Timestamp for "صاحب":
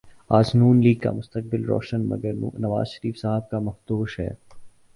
3.17-3.49